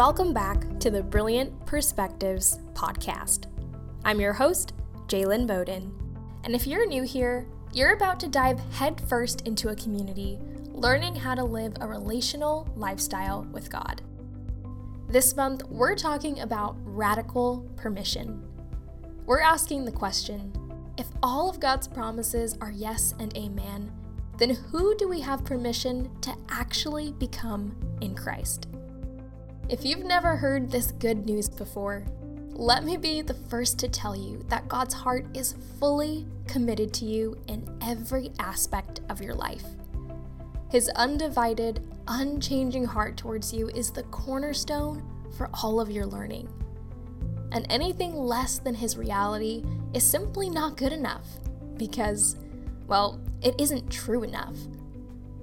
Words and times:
Welcome 0.00 0.32
back 0.32 0.80
to 0.80 0.90
the 0.90 1.02
Brilliant 1.02 1.66
Perspectives 1.66 2.58
podcast. 2.72 3.44
I'm 4.02 4.18
your 4.18 4.32
host, 4.32 4.72
Jalen 5.08 5.46
Bowden. 5.46 5.92
And 6.42 6.54
if 6.54 6.66
you're 6.66 6.88
new 6.88 7.02
here, 7.02 7.46
you're 7.74 7.92
about 7.92 8.18
to 8.20 8.26
dive 8.26 8.58
headfirst 8.72 9.42
into 9.42 9.68
a 9.68 9.76
community, 9.76 10.38
learning 10.72 11.16
how 11.16 11.34
to 11.34 11.44
live 11.44 11.74
a 11.82 11.86
relational 11.86 12.66
lifestyle 12.76 13.46
with 13.52 13.68
God. 13.70 14.00
This 15.06 15.36
month, 15.36 15.64
we're 15.68 15.96
talking 15.96 16.40
about 16.40 16.76
radical 16.82 17.68
permission. 17.76 18.42
We're 19.26 19.42
asking 19.42 19.84
the 19.84 19.92
question 19.92 20.50
if 20.96 21.08
all 21.22 21.50
of 21.50 21.60
God's 21.60 21.88
promises 21.88 22.56
are 22.62 22.72
yes 22.72 23.14
and 23.18 23.36
amen, 23.36 23.92
then 24.38 24.48
who 24.48 24.96
do 24.96 25.06
we 25.06 25.20
have 25.20 25.44
permission 25.44 26.10
to 26.22 26.34
actually 26.48 27.12
become 27.12 27.76
in 28.00 28.14
Christ? 28.14 28.66
If 29.70 29.84
you've 29.84 30.04
never 30.04 30.34
heard 30.34 30.68
this 30.68 30.90
good 30.90 31.26
news 31.26 31.48
before, 31.48 32.04
let 32.50 32.82
me 32.82 32.96
be 32.96 33.22
the 33.22 33.34
first 33.34 33.78
to 33.78 33.88
tell 33.88 34.16
you 34.16 34.44
that 34.48 34.66
God's 34.66 34.94
heart 34.94 35.26
is 35.32 35.54
fully 35.78 36.26
committed 36.48 36.92
to 36.94 37.04
you 37.04 37.38
in 37.46 37.78
every 37.80 38.32
aspect 38.40 39.00
of 39.08 39.20
your 39.22 39.34
life. 39.34 39.62
His 40.72 40.88
undivided, 40.96 41.86
unchanging 42.08 42.84
heart 42.84 43.16
towards 43.16 43.52
you 43.52 43.68
is 43.68 43.92
the 43.92 44.02
cornerstone 44.04 45.04
for 45.36 45.48
all 45.62 45.80
of 45.80 45.88
your 45.88 46.04
learning. 46.04 46.48
And 47.52 47.64
anything 47.70 48.16
less 48.16 48.58
than 48.58 48.74
His 48.74 48.96
reality 48.96 49.62
is 49.94 50.02
simply 50.02 50.50
not 50.50 50.78
good 50.78 50.92
enough 50.92 51.28
because, 51.76 52.34
well, 52.88 53.20
it 53.40 53.54
isn't 53.60 53.88
true 53.88 54.24
enough. 54.24 54.56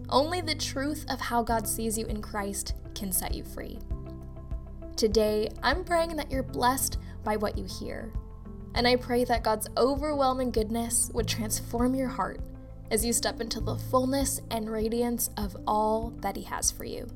Only 0.10 0.42
the 0.42 0.56
truth 0.56 1.06
of 1.08 1.22
how 1.22 1.44
God 1.44 1.66
sees 1.66 1.98
you 1.98 2.06
in 2.08 2.22
Christ 2.22 2.74
can 2.94 3.14
set 3.14 3.34
you 3.34 3.46
free. 3.46 3.80
Today, 4.98 5.48
I'm 5.62 5.84
praying 5.84 6.16
that 6.16 6.32
you're 6.32 6.42
blessed 6.42 6.98
by 7.24 7.38
what 7.38 7.56
you 7.56 7.66
hear. 7.66 8.12
And 8.74 8.88
I 8.88 8.96
pray 8.96 9.26
that 9.26 9.44
God's 9.44 9.68
overwhelming 9.78 10.50
goodness 10.50 11.12
would 11.14 11.28
transform 11.28 11.94
your 11.94 12.08
heart 12.08 12.42
as 12.90 13.06
you 13.06 13.14
step 13.14 13.40
into 13.40 13.60
the 13.60 13.76
fullness 13.76 14.42
and 14.50 14.68
radiance 14.68 15.30
of 15.38 15.56
all 15.68 16.16
that 16.22 16.36
He 16.36 16.42
has 16.46 16.72
for 16.72 16.84
you. 16.84 17.08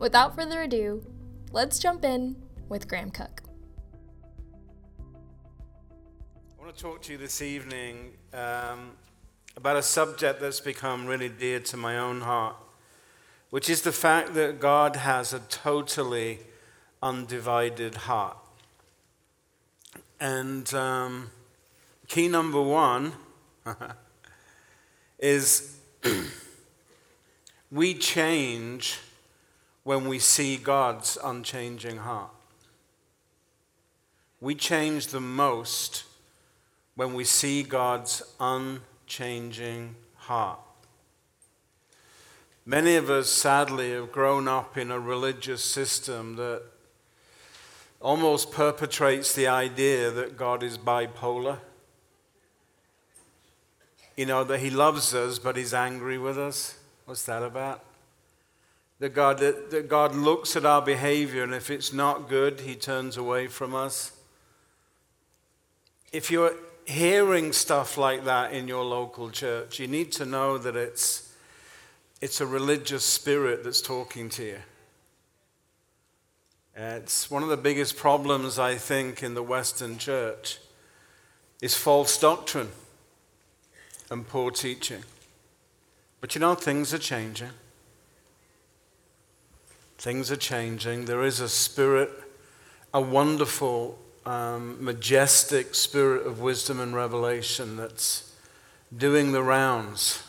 Without 0.00 0.34
further 0.34 0.62
ado, 0.62 1.06
let's 1.52 1.78
jump 1.78 2.04
in 2.04 2.34
with 2.68 2.88
Graham 2.88 3.12
Cooke. 3.12 3.44
I 6.58 6.64
want 6.64 6.76
to 6.76 6.82
talk 6.82 7.00
to 7.02 7.12
you 7.12 7.18
this 7.18 7.42
evening 7.42 8.14
um, 8.34 8.90
about 9.56 9.76
a 9.76 9.82
subject 9.82 10.40
that's 10.40 10.58
become 10.58 11.06
really 11.06 11.28
dear 11.28 11.60
to 11.60 11.76
my 11.76 11.96
own 11.96 12.22
heart, 12.22 12.56
which 13.50 13.70
is 13.70 13.82
the 13.82 13.92
fact 13.92 14.34
that 14.34 14.58
God 14.58 14.96
has 14.96 15.32
a 15.32 15.38
totally 15.38 16.40
undivided 17.02 17.94
heart. 17.94 18.38
And 20.18 20.72
um, 20.74 21.30
key 22.08 22.28
number 22.28 22.60
one 22.60 23.12
is 25.18 25.76
we 27.70 27.94
change 27.94 28.98
when 29.82 30.08
we 30.08 30.18
see 30.18 30.56
God's 30.56 31.18
unchanging 31.22 31.98
heart. 31.98 32.30
We 34.40 34.54
change 34.54 35.08
the 35.08 35.20
most 35.20 36.04
when 36.94 37.14
we 37.14 37.24
see 37.24 37.62
God's 37.62 38.22
unchanging 38.40 39.94
heart. 40.14 40.58
Many 42.64 42.96
of 42.96 43.10
us, 43.10 43.28
sadly, 43.28 43.92
have 43.92 44.10
grown 44.10 44.48
up 44.48 44.76
in 44.76 44.90
a 44.90 44.98
religious 44.98 45.64
system 45.64 46.34
that 46.36 46.62
almost 48.00 48.52
perpetrates 48.52 49.34
the 49.34 49.46
idea 49.46 50.10
that 50.10 50.36
God 50.36 50.62
is 50.62 50.78
bipolar. 50.78 51.58
You 54.16 54.26
know, 54.26 54.44
that 54.44 54.60
He 54.60 54.70
loves 54.70 55.14
us, 55.14 55.38
but 55.38 55.56
He's 55.56 55.74
angry 55.74 56.18
with 56.18 56.38
us. 56.38 56.78
What's 57.04 57.24
that 57.26 57.42
about? 57.42 57.84
That 58.98 59.14
God, 59.14 59.38
that, 59.38 59.70
that 59.70 59.88
God 59.88 60.14
looks 60.14 60.56
at 60.56 60.64
our 60.64 60.80
behavior, 60.80 61.42
and 61.42 61.54
if 61.54 61.70
it's 61.70 61.92
not 61.92 62.28
good, 62.28 62.60
He 62.60 62.74
turns 62.74 63.16
away 63.16 63.46
from 63.46 63.74
us. 63.74 64.12
If 66.12 66.30
you're 66.30 66.54
hearing 66.86 67.52
stuff 67.52 67.98
like 67.98 68.24
that 68.24 68.52
in 68.52 68.68
your 68.68 68.84
local 68.84 69.30
church, 69.30 69.78
you 69.78 69.86
need 69.86 70.12
to 70.12 70.24
know 70.24 70.56
that 70.56 70.76
it's, 70.76 71.34
it's 72.20 72.40
a 72.40 72.46
religious 72.46 73.04
spirit 73.04 73.64
that's 73.64 73.82
talking 73.82 74.28
to 74.30 74.44
you. 74.44 74.58
It's 76.78 77.30
one 77.30 77.42
of 77.42 77.48
the 77.48 77.56
biggest 77.56 77.96
problems, 77.96 78.58
I 78.58 78.74
think, 78.74 79.22
in 79.22 79.32
the 79.32 79.42
Western 79.42 79.96
church 79.96 80.58
is 81.62 81.74
false 81.74 82.18
doctrine 82.18 82.68
and 84.10 84.28
poor 84.28 84.50
teaching. 84.50 85.02
But 86.20 86.34
you 86.34 86.40
know, 86.40 86.54
things 86.54 86.92
are 86.92 86.98
changing. 86.98 87.50
Things 89.96 90.30
are 90.30 90.36
changing. 90.36 91.06
There 91.06 91.24
is 91.24 91.40
a 91.40 91.48
spirit, 91.48 92.10
a 92.92 93.00
wonderful, 93.00 93.98
um, 94.26 94.76
majestic 94.84 95.74
spirit 95.74 96.26
of 96.26 96.40
wisdom 96.40 96.78
and 96.78 96.94
revelation 96.94 97.76
that's 97.76 98.34
doing 98.94 99.32
the 99.32 99.42
rounds 99.42 100.22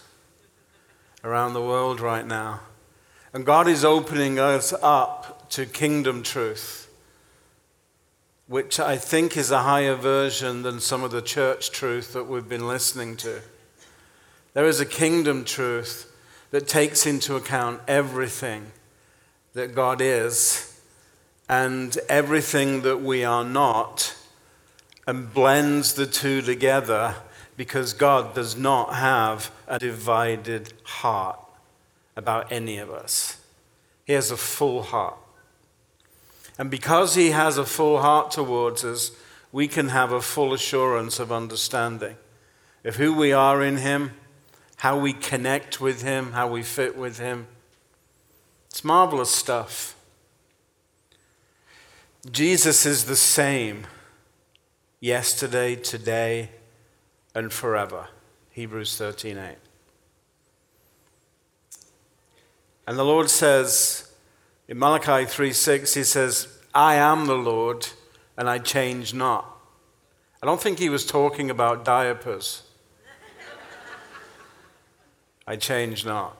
around 1.25 1.53
the 1.53 1.61
world 1.61 1.99
right 1.99 2.25
now. 2.25 2.61
And 3.37 3.45
God 3.45 3.67
is 3.67 3.85
opening 3.85 4.39
us 4.39 4.73
up 4.81 5.47
to 5.51 5.67
kingdom 5.67 6.23
truth, 6.23 6.91
which 8.47 8.79
I 8.79 8.97
think 8.97 9.37
is 9.37 9.51
a 9.51 9.61
higher 9.61 9.93
version 9.93 10.63
than 10.63 10.79
some 10.79 11.03
of 11.03 11.11
the 11.11 11.21
church 11.21 11.69
truth 11.69 12.13
that 12.13 12.23
we've 12.23 12.49
been 12.49 12.67
listening 12.67 13.15
to. 13.17 13.41
There 14.55 14.65
is 14.65 14.79
a 14.79 14.87
kingdom 14.87 15.45
truth 15.45 16.11
that 16.49 16.67
takes 16.67 17.05
into 17.05 17.35
account 17.35 17.81
everything 17.87 18.71
that 19.53 19.75
God 19.75 20.01
is 20.01 20.81
and 21.47 21.95
everything 22.09 22.81
that 22.81 23.03
we 23.03 23.23
are 23.23 23.45
not 23.45 24.17
and 25.05 25.31
blends 25.31 25.93
the 25.93 26.07
two 26.07 26.41
together 26.41 27.13
because 27.55 27.93
God 27.93 28.33
does 28.33 28.57
not 28.57 28.95
have 28.95 29.51
a 29.67 29.77
divided 29.77 30.73
heart 30.85 31.46
about 32.17 32.51
any 32.51 32.79
of 32.79 32.89
us. 32.89 33.37
He 34.05 34.13
has 34.13 34.31
a 34.31 34.37
full 34.37 34.81
heart. 34.81 35.17
And 36.57 36.71
because 36.71 37.15
He 37.15 37.29
has 37.29 37.57
a 37.57 37.65
full 37.65 38.01
heart 38.01 38.31
towards 38.31 38.83
us, 38.83 39.11
we 39.51 39.67
can 39.67 39.89
have 39.89 40.11
a 40.11 40.21
full 40.21 40.53
assurance 40.53 41.19
of 41.19 41.31
understanding 41.31 42.17
of 42.83 42.95
who 42.95 43.13
we 43.13 43.31
are 43.31 43.61
in 43.61 43.77
Him, 43.77 44.11
how 44.77 44.99
we 44.99 45.13
connect 45.13 45.79
with 45.79 46.01
Him, 46.01 46.31
how 46.31 46.47
we 46.47 46.63
fit 46.63 46.97
with 46.97 47.19
Him. 47.19 47.47
It's 48.69 48.83
marvelous 48.83 49.31
stuff. 49.31 49.95
Jesus 52.31 52.85
is 52.85 53.05
the 53.05 53.15
same 53.15 53.85
yesterday, 54.99 55.75
today, 55.75 56.49
and 57.35 57.53
forever. 57.53 58.07
Hebrews 58.51 58.97
13:8. 58.97 59.66
And 62.87 62.97
the 62.97 63.03
Lord 63.03 63.29
says, 63.29 64.09
in 64.69 64.79
Malachi 64.79 65.25
3:6, 65.25 65.93
he 65.93 66.03
says, 66.03 66.47
I 66.73 66.95
am 66.95 67.27
the 67.27 67.35
Lord 67.35 67.87
and 68.37 68.49
I 68.49 68.59
change 68.59 69.13
not. 69.13 69.57
I 70.41 70.45
don't 70.45 70.61
think 70.61 70.79
he 70.79 70.89
was 70.89 71.05
talking 71.05 71.49
about 71.49 71.83
diapers. 71.83 72.63
I 75.45 75.55
change 75.57 76.05
not. 76.05 76.37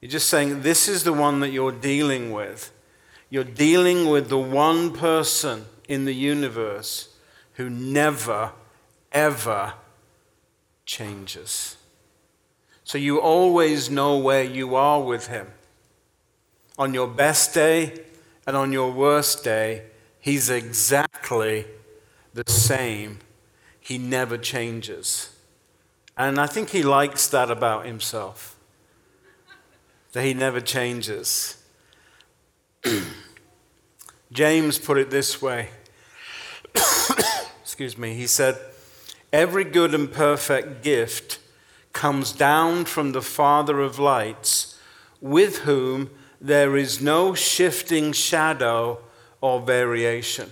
You're 0.00 0.10
just 0.10 0.28
saying, 0.28 0.62
this 0.62 0.88
is 0.88 1.04
the 1.04 1.12
one 1.12 1.40
that 1.40 1.50
you're 1.50 1.72
dealing 1.72 2.32
with. 2.32 2.72
You're 3.30 3.44
dealing 3.44 4.08
with 4.08 4.28
the 4.28 4.38
one 4.38 4.92
person 4.92 5.66
in 5.88 6.04
the 6.04 6.14
universe 6.14 7.08
who 7.54 7.70
never, 7.70 8.52
ever 9.12 9.74
changes. 10.84 11.76
So 12.92 12.98
you 12.98 13.22
always 13.22 13.88
know 13.88 14.18
where 14.18 14.44
you 14.44 14.74
are 14.74 15.00
with 15.00 15.28
him. 15.28 15.46
On 16.78 16.92
your 16.92 17.08
best 17.08 17.54
day 17.54 17.98
and 18.46 18.54
on 18.54 18.70
your 18.70 18.92
worst 18.92 19.42
day, 19.42 19.84
He's 20.20 20.50
exactly 20.50 21.64
the 22.34 22.44
same. 22.46 23.20
He 23.80 23.96
never 23.96 24.36
changes. 24.36 25.34
And 26.18 26.38
I 26.38 26.46
think 26.46 26.68
He 26.68 26.82
likes 26.82 27.26
that 27.28 27.50
about 27.50 27.86
Himself, 27.86 28.56
that 30.12 30.22
He 30.22 30.34
never 30.34 30.60
changes. 30.60 31.64
James 34.32 34.78
put 34.78 34.98
it 34.98 35.08
this 35.08 35.40
way 35.40 35.70
excuse 37.62 37.96
me, 37.96 38.12
he 38.12 38.26
said, 38.26 38.58
Every 39.32 39.64
good 39.64 39.94
and 39.94 40.12
perfect 40.12 40.82
gift 40.82 41.38
comes 42.02 42.32
down 42.32 42.84
from 42.84 43.12
the 43.12 43.22
Father 43.22 43.78
of 43.78 43.96
lights, 43.96 44.76
with 45.20 45.58
whom 45.58 46.10
there 46.40 46.76
is 46.76 47.00
no 47.00 47.32
shifting 47.32 48.10
shadow 48.10 48.98
or 49.40 49.60
variation. 49.60 50.50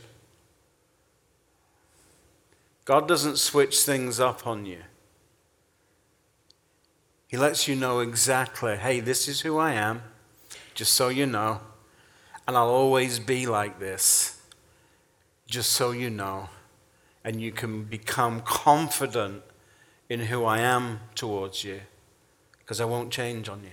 God 2.85 3.09
doesn't 3.09 3.37
switch 3.37 3.81
things 3.81 4.21
up 4.21 4.47
on 4.47 4.65
you. 4.65 4.79
He 7.27 7.37
lets 7.37 7.67
you 7.67 7.75
know 7.75 7.99
exactly, 7.99 8.77
hey, 8.77 9.01
this 9.01 9.27
is 9.27 9.41
who 9.41 9.59
I 9.59 9.73
am, 9.73 10.05
just 10.73 10.95
so 10.95 11.09
you 11.09 11.27
know, 11.27 11.63
and 12.47 12.57
I'll 12.57 12.69
always 12.69 13.19
be 13.19 13.47
like 13.47 13.81
this, 13.81 14.41
just 15.49 15.73
so 15.73 15.91
you 15.91 16.11
know, 16.11 16.49
and 17.25 17.41
you 17.41 17.51
can 17.51 17.83
become 17.83 18.41
confident 18.43 19.43
in 20.11 20.21
who 20.21 20.45
I 20.45 20.59
am 20.59 21.01
towards 21.15 21.65
you, 21.65 21.81
because 22.59 22.81
I 22.81 22.85
won't 22.85 23.11
change 23.11 23.49
on 23.49 23.63
you. 23.63 23.71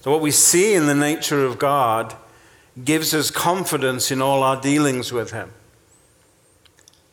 So, 0.00 0.10
what 0.10 0.20
we 0.20 0.32
see 0.32 0.74
in 0.74 0.86
the 0.86 0.94
nature 0.94 1.46
of 1.46 1.58
God 1.58 2.14
gives 2.84 3.14
us 3.14 3.30
confidence 3.30 4.10
in 4.10 4.20
all 4.20 4.42
our 4.42 4.60
dealings 4.60 5.12
with 5.12 5.30
Him. 5.30 5.52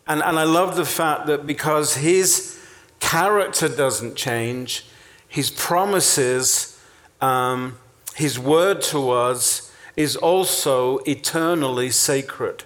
And, 0.08 0.22
and 0.24 0.38
I 0.40 0.44
love 0.44 0.76
the 0.76 0.86
fact 0.86 1.28
that 1.28 1.46
because 1.46 1.96
His 1.96 2.60
character 3.00 3.70
doesn't 3.70 4.16
change, 4.16 4.86
His 5.28 5.52
promises, 5.52 6.82
um, 7.22 7.78
His 8.16 8.40
word 8.40 8.82
to 8.84 9.12
us 9.12 9.72
is 9.96 10.16
also 10.16 10.98
eternally 11.00 11.92
sacred. 11.92 12.64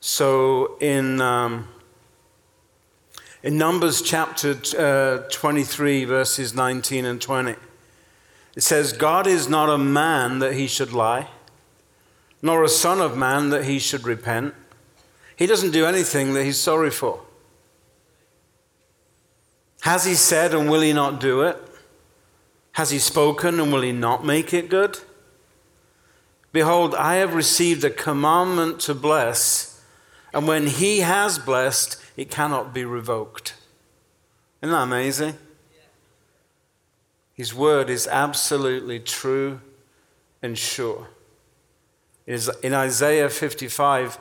So 0.00 0.76
in, 0.80 1.20
um, 1.20 1.68
in 3.42 3.56
Numbers 3.56 4.02
chapter 4.02 4.56
uh, 4.78 5.28
23, 5.30 6.04
verses 6.04 6.54
19 6.54 7.04
and 7.04 7.20
20, 7.20 7.54
it 8.56 8.62
says, 8.62 8.92
God 8.92 9.26
is 9.26 9.48
not 9.48 9.70
a 9.70 9.78
man 9.78 10.40
that 10.40 10.54
he 10.54 10.66
should 10.66 10.92
lie, 10.92 11.28
nor 12.42 12.64
a 12.64 12.68
son 12.68 13.00
of 13.00 13.16
man 13.16 13.50
that 13.50 13.64
he 13.64 13.78
should 13.78 14.04
repent. 14.04 14.54
He 15.36 15.46
doesn't 15.46 15.70
do 15.70 15.86
anything 15.86 16.34
that 16.34 16.44
he's 16.44 16.60
sorry 16.60 16.90
for. 16.90 17.22
Has 19.82 20.04
he 20.04 20.14
said 20.14 20.52
and 20.52 20.70
will 20.70 20.82
he 20.82 20.92
not 20.92 21.20
do 21.20 21.42
it? 21.42 21.56
Has 22.72 22.90
he 22.90 22.98
spoken 22.98 23.58
and 23.58 23.72
will 23.72 23.82
he 23.82 23.92
not 23.92 24.24
make 24.24 24.52
it 24.52 24.68
good? 24.68 24.98
Behold, 26.52 26.94
I 26.94 27.14
have 27.16 27.34
received 27.34 27.84
a 27.84 27.90
commandment 27.90 28.80
to 28.80 28.94
bless, 28.94 29.82
and 30.34 30.46
when 30.46 30.66
he 30.66 30.98
has 30.98 31.38
blessed, 31.38 31.96
it 32.20 32.30
cannot 32.30 32.74
be 32.74 32.84
revoked. 32.84 33.54
Isn't 34.60 34.74
that 34.74 34.82
amazing? 34.82 35.38
His 37.32 37.54
word 37.54 37.88
is 37.88 38.06
absolutely 38.06 39.00
true 39.00 39.62
and 40.42 40.58
sure. 40.58 41.08
In 42.26 42.74
Isaiah 42.74 43.30
55 43.30 44.18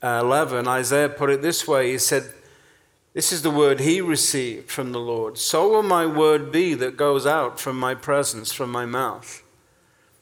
uh, 0.00 0.20
11, 0.22 0.68
Isaiah 0.68 1.08
put 1.08 1.30
it 1.30 1.42
this 1.42 1.66
way 1.66 1.90
He 1.90 1.98
said, 1.98 2.32
This 3.12 3.32
is 3.32 3.42
the 3.42 3.50
word 3.50 3.80
he 3.80 4.00
received 4.00 4.70
from 4.70 4.92
the 4.92 5.00
Lord. 5.00 5.36
So 5.36 5.68
will 5.68 5.82
my 5.82 6.06
word 6.06 6.52
be 6.52 6.74
that 6.74 6.96
goes 6.96 7.26
out 7.26 7.58
from 7.58 7.76
my 7.76 7.96
presence, 7.96 8.52
from 8.52 8.70
my 8.70 8.86
mouth. 8.86 9.42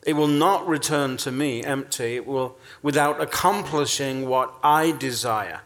It 0.07 0.15
will 0.15 0.27
not 0.27 0.67
return 0.67 1.19
to 1.19 1.31
me 1.31 1.63
empty, 1.65 2.17
it 2.17 2.27
will 2.27 2.57
without 2.81 3.21
accomplishing 3.21 4.27
what 4.27 4.55
I 4.63 4.93
desire 4.93 5.61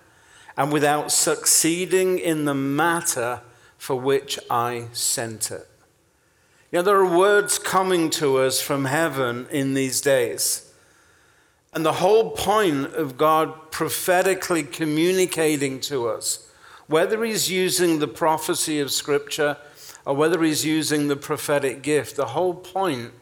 and 0.56 0.72
without 0.72 1.10
succeeding 1.10 2.18
in 2.18 2.44
the 2.44 2.54
matter 2.54 3.40
for 3.76 3.96
which 3.96 4.38
I 4.48 4.86
sent 4.92 5.50
it. 5.50 5.68
You 6.70 6.78
know, 6.78 6.82
there 6.82 6.96
are 6.96 7.18
words 7.18 7.58
coming 7.58 8.10
to 8.10 8.38
us 8.38 8.60
from 8.60 8.86
heaven 8.86 9.46
in 9.50 9.74
these 9.74 10.00
days. 10.00 10.72
And 11.72 11.84
the 11.84 11.94
whole 11.94 12.30
point 12.30 12.94
of 12.94 13.16
God 13.16 13.70
prophetically 13.72 14.62
communicating 14.62 15.80
to 15.82 16.08
us, 16.08 16.48
whether 16.86 17.24
He's 17.24 17.50
using 17.50 17.98
the 17.98 18.08
prophecy 18.08 18.78
of 18.78 18.92
Scripture 18.92 19.56
or 20.06 20.14
whether 20.14 20.42
He's 20.42 20.64
using 20.64 21.08
the 21.08 21.16
prophetic 21.16 21.82
gift, 21.82 22.16
the 22.16 22.26
whole 22.26 22.54
point 22.54 23.12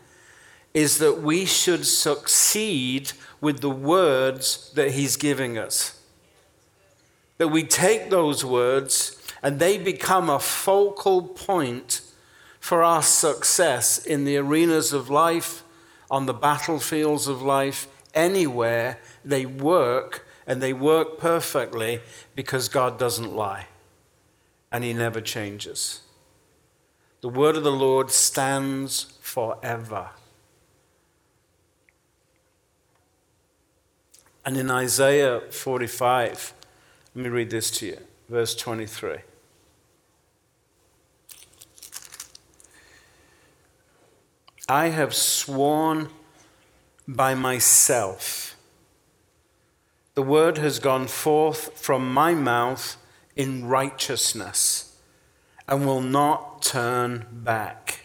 is 0.75 0.99
that 0.99 1.23
we 1.23 1.45
should 1.45 1.87
succeed 1.87 3.13
with 3.41 3.61
the 3.61 3.71
words 3.71 4.71
that 4.75 4.93
He's 4.93 5.17
giving 5.17 5.57
us. 5.57 6.02
That 7.43 7.49
we 7.49 7.65
take 7.65 8.09
those 8.09 8.45
words 8.45 9.21
and 9.43 9.59
they 9.59 9.77
become 9.77 10.31
a 10.31 10.39
focal 10.39 11.23
point 11.23 12.01
for 12.61 12.85
our 12.85 13.03
success 13.03 13.99
in 14.07 14.25
the 14.25 14.37
arenas 14.37 14.93
of 14.93 15.11
life, 15.11 15.65
on 16.09 16.27
the 16.27 16.35
battlefields 16.35 17.27
of 17.27 17.43
life, 17.43 17.89
anywhere 18.15 19.01
they 19.25 19.45
work, 19.45 20.25
and 20.47 20.63
they 20.63 20.73
work 20.73 21.19
perfectly 21.19 21.99
because 22.37 22.69
God 22.69 22.97
doesn't 22.97 23.35
lie 23.35 23.67
and 24.71 24.85
He 24.85 24.93
never 24.93 25.21
changes. 25.21 26.03
The 27.23 27.29
word 27.29 27.57
of 27.57 27.65
the 27.65 27.73
Lord 27.73 28.13
stands 28.13 29.19
forever. 29.21 30.11
And 34.45 34.57
in 34.57 34.71
Isaiah 34.71 35.41
45, 35.51 36.55
let 37.15 37.25
me 37.25 37.29
read 37.29 37.51
this 37.51 37.71
to 37.71 37.87
you, 37.87 37.99
verse 38.29 38.55
23. 38.55 39.19
I 44.69 44.89
have 44.89 45.15
sworn 45.15 46.09
by 47.07 47.35
myself. 47.35 48.57
The 50.15 50.23
word 50.23 50.57
has 50.59 50.79
gone 50.79 51.07
forth 51.07 51.79
from 51.79 52.13
my 52.13 52.35
mouth 52.35 52.97
in 53.37 53.67
righteousness 53.67 54.97
and 55.69 55.85
will 55.85 56.01
not 56.01 56.63
turn 56.63 57.27
back. 57.31 58.01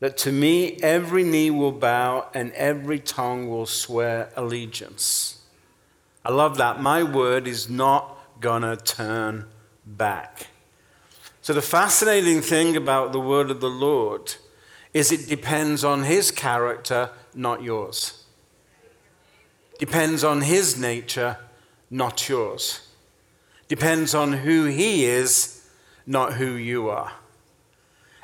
That 0.00 0.16
to 0.18 0.32
me 0.32 0.76
every 0.82 1.24
knee 1.24 1.50
will 1.50 1.72
bow 1.72 2.28
and 2.34 2.52
every 2.52 3.00
tongue 3.00 3.48
will 3.48 3.66
swear 3.66 4.30
allegiance. 4.36 5.37
I 6.28 6.30
love 6.30 6.58
that. 6.58 6.82
My 6.82 7.02
word 7.02 7.48
is 7.48 7.70
not 7.70 8.18
going 8.38 8.60
to 8.60 8.76
turn 8.76 9.46
back. 9.86 10.48
So, 11.40 11.54
the 11.54 11.62
fascinating 11.62 12.42
thing 12.42 12.76
about 12.76 13.12
the 13.12 13.18
word 13.20 13.50
of 13.50 13.62
the 13.62 13.70
Lord 13.70 14.34
is 14.92 15.10
it 15.10 15.26
depends 15.26 15.84
on 15.84 16.02
his 16.02 16.30
character, 16.30 17.08
not 17.34 17.62
yours. 17.62 18.24
Depends 19.78 20.22
on 20.22 20.42
his 20.42 20.78
nature, 20.78 21.38
not 21.88 22.28
yours. 22.28 22.86
Depends 23.66 24.14
on 24.14 24.34
who 24.34 24.66
he 24.66 25.06
is, 25.06 25.66
not 26.06 26.34
who 26.34 26.52
you 26.52 26.90
are. 26.90 27.12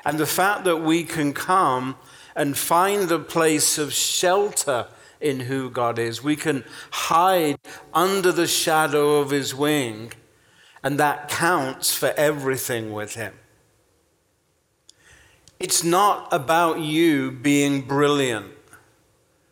And 0.05 0.19
the 0.19 0.27
fact 0.27 0.63
that 0.65 0.77
we 0.77 1.05
can 1.05 1.33
come 1.33 1.95
and 2.35 2.55
find 2.55 3.11
a 3.11 3.17
place 3.17 3.79
of 3.79 3.91
shelter 3.91 4.89
in 5.25 5.41
who 5.41 5.69
God 5.69 5.99
is, 5.99 6.23
we 6.23 6.35
can 6.35 6.63
hide 6.91 7.57
under 7.93 8.31
the 8.31 8.47
shadow 8.47 9.15
of 9.17 9.31
his 9.31 9.55
wing, 9.55 10.13
and 10.83 10.99
that 10.99 11.27
counts 11.27 11.93
for 11.93 12.13
everything 12.15 12.93
with 12.93 13.15
him. 13.15 13.33
It's 15.59 15.83
not 15.83 16.27
about 16.31 16.79
you 16.79 17.31
being 17.31 17.81
brilliant, 17.81 18.51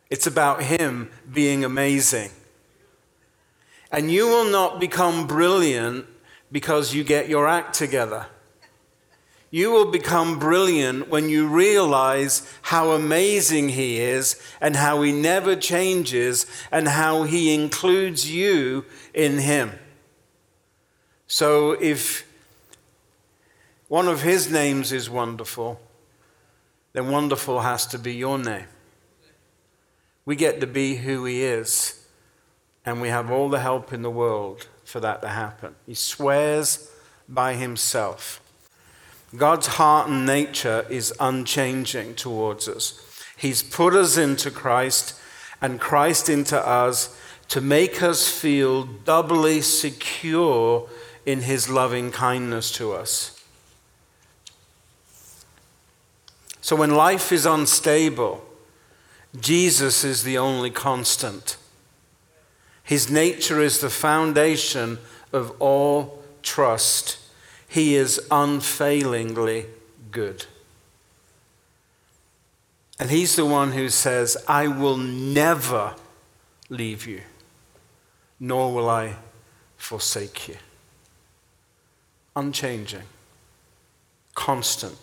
it's 0.09 0.27
about 0.27 0.61
Him 0.61 1.09
being 1.31 1.63
amazing. 1.63 2.29
And 3.91 4.11
you 4.11 4.27
will 4.27 4.51
not 4.51 4.79
become 4.79 5.25
brilliant 5.25 6.05
because 6.51 6.93
you 6.93 7.03
get 7.03 7.29
your 7.29 7.47
act 7.47 7.73
together. 7.73 8.27
You 9.53 9.69
will 9.69 9.85
become 9.85 10.39
brilliant 10.39 11.09
when 11.09 11.29
you 11.29 11.47
realize 11.47 12.41
how 12.63 12.93
amazing 12.93 13.69
He 13.69 13.99
is 13.99 14.41
and 14.59 14.75
how 14.75 15.03
He 15.03 15.11
never 15.11 15.55
changes 15.55 16.47
and 16.71 16.87
how 16.87 17.21
He 17.21 17.53
includes 17.53 18.31
you 18.31 18.83
in 19.13 19.37
Him. 19.37 19.73
So 21.27 21.73
if 21.73 22.27
one 23.89 24.07
of 24.07 24.23
His 24.23 24.49
names 24.49 24.91
is 24.91 25.07
wonderful, 25.07 25.79
then 26.93 27.11
wonderful 27.11 27.61
has 27.61 27.85
to 27.85 27.99
be 27.99 28.15
your 28.15 28.39
name. 28.39 28.65
We 30.25 30.35
get 30.35 30.61
to 30.61 30.67
be 30.67 30.95
who 30.95 31.25
He 31.25 31.43
is, 31.43 32.03
and 32.83 32.99
we 32.99 33.09
have 33.09 33.29
all 33.29 33.49
the 33.49 33.59
help 33.59 33.93
in 33.93 34.01
the 34.01 34.09
world 34.09 34.67
for 34.83 34.99
that 34.99 35.21
to 35.21 35.27
happen. 35.27 35.75
He 35.85 35.93
swears 35.93 36.89
by 37.29 37.53
Himself. 37.53 38.39
God's 39.35 39.67
heart 39.67 40.09
and 40.09 40.25
nature 40.25 40.85
is 40.89 41.13
unchanging 41.19 42.15
towards 42.15 42.67
us. 42.67 42.99
He's 43.37 43.63
put 43.63 43.95
us 43.95 44.17
into 44.17 44.51
Christ 44.51 45.19
and 45.61 45.79
Christ 45.79 46.29
into 46.29 46.59
us 46.59 47.17
to 47.49 47.61
make 47.61 48.03
us 48.03 48.27
feel 48.29 48.83
doubly 48.83 49.61
secure 49.61 50.87
in 51.25 51.41
His 51.41 51.69
loving 51.69 52.11
kindness 52.11 52.71
to 52.73 52.93
us. 52.93 53.43
So 56.61 56.75
when 56.75 56.91
life 56.91 57.31
is 57.31 57.45
unstable, 57.45 58.43
Jesus 59.39 60.03
is 60.03 60.23
the 60.23 60.37
only 60.37 60.69
constant. 60.69 61.57
His 62.83 63.09
nature 63.09 63.59
is 63.59 63.79
the 63.79 63.89
foundation 63.89 64.99
of 65.31 65.55
all 65.59 66.23
trust. 66.41 67.17
He 67.73 67.95
is 67.95 68.21
unfailingly 68.29 69.65
good. 70.11 70.45
And 72.99 73.09
He's 73.09 73.35
the 73.35 73.47
one 73.47 73.71
who 73.71 73.89
says, 73.89 74.37
I 74.47 74.67
will 74.67 74.95
never 74.95 75.95
leave 76.69 77.07
you, 77.07 77.21
nor 78.39 78.71
will 78.71 78.91
I 78.91 79.15
forsake 79.75 80.47
you. 80.49 80.57
Unchanging, 82.35 83.07
constant. 84.35 84.95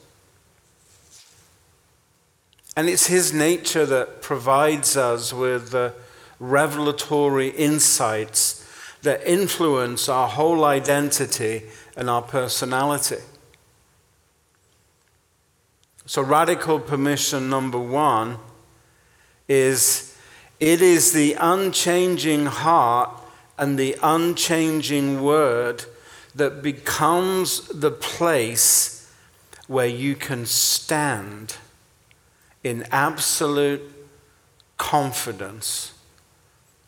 And 2.77 2.89
it's 2.89 3.09
His 3.09 3.33
nature 3.33 3.85
that 3.87 4.23
provides 4.23 4.97
us 4.97 5.33
with 5.33 5.73
the 5.73 5.93
revelatory 6.39 7.49
insights 7.49 8.65
that 9.03 9.27
influence 9.27 10.09
our 10.09 10.29
whole 10.29 10.65
identity 10.65 11.62
and 11.97 12.09
our 12.09 12.23
personality. 12.23 13.23
So, 16.07 16.23
radical 16.23 16.81
permission 16.81 17.49
number 17.49 17.79
one 17.79 18.39
is 19.49 20.17
it 20.59 20.83
is 20.83 21.13
the 21.13 21.37
unchanging 21.41 22.47
heart 22.47 23.11
and 23.59 23.79
the 23.79 23.97
unchanging 24.03 25.23
word 25.23 25.85
that 26.35 26.63
becomes 26.63 27.67
the 27.69 27.91
place 27.91 29.13
where 29.67 29.87
you 29.87 30.17
can 30.17 30.47
stand 30.47 31.57
in 32.65 32.85
absolute 32.91 33.83
confidence 34.77 35.93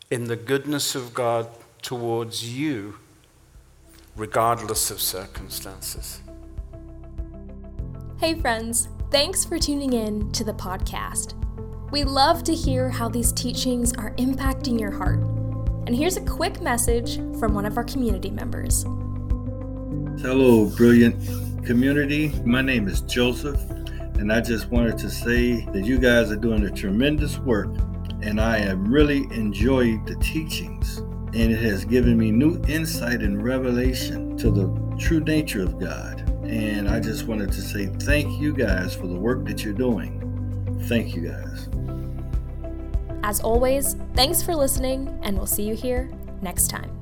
in 0.09 0.25
the 0.25 0.35
goodness 0.35 0.95
of 0.95 1.13
God 1.13 1.47
towards 1.81 2.55
you, 2.57 2.95
regardless 4.15 4.91
of 4.91 5.01
circumstances. 5.01 6.21
Hey, 8.19 8.35
friends. 8.39 8.87
Thanks 9.11 9.43
for 9.45 9.59
tuning 9.59 9.93
in 9.93 10.31
to 10.31 10.43
the 10.43 10.53
podcast. 10.53 11.33
We 11.91 12.03
love 12.03 12.43
to 12.45 12.53
hear 12.55 12.89
how 12.89 13.09
these 13.09 13.31
teachings 13.31 13.93
are 13.93 14.11
impacting 14.15 14.79
your 14.79 14.91
heart. 14.91 15.19
And 15.85 15.95
here's 15.95 16.17
a 16.17 16.21
quick 16.21 16.61
message 16.61 17.17
from 17.39 17.53
one 17.53 17.65
of 17.65 17.77
our 17.77 17.83
community 17.83 18.31
members. 18.31 18.83
Hello, 20.21 20.65
brilliant 20.65 21.65
community. 21.65 22.29
My 22.45 22.61
name 22.61 22.87
is 22.87 23.01
Joseph, 23.01 23.59
and 24.17 24.31
I 24.31 24.41
just 24.41 24.69
wanted 24.69 24.97
to 24.99 25.09
say 25.09 25.65
that 25.65 25.85
you 25.85 25.99
guys 25.99 26.31
are 26.31 26.37
doing 26.37 26.63
a 26.63 26.71
tremendous 26.71 27.37
work, 27.39 27.69
and 28.21 28.39
I 28.39 28.57
have 28.59 28.79
really 28.87 29.25
enjoyed 29.31 30.05
the 30.07 30.15
teachings, 30.15 30.82
and 31.33 31.51
it 31.51 31.61
has 31.63 31.83
given 31.83 32.17
me 32.17 32.31
new 32.31 32.61
insight 32.67 33.21
and 33.21 33.43
revelation 33.43 34.37
to 34.37 34.51
the 34.51 34.97
true 34.99 35.19
nature 35.19 35.63
of 35.63 35.79
God. 35.79 36.21
And 36.45 36.87
I 36.87 36.99
just 36.99 37.25
wanted 37.25 37.51
to 37.53 37.61
say 37.61 37.87
thank 37.87 38.39
you 38.39 38.53
guys 38.53 38.95
for 38.95 39.07
the 39.07 39.15
work 39.15 39.45
that 39.45 39.63
you're 39.63 39.73
doing. 39.73 40.19
Thank 40.87 41.15
you 41.15 41.29
guys. 41.29 41.69
As 43.23 43.39
always, 43.39 43.95
thanks 44.15 44.43
for 44.43 44.53
listening, 44.53 45.07
and 45.23 45.37
we'll 45.37 45.45
see 45.45 45.63
you 45.63 45.75
here 45.75 46.11
next 46.41 46.67
time. 46.67 46.92